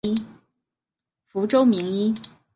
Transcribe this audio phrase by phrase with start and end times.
[1.27, 2.11] 福州名医。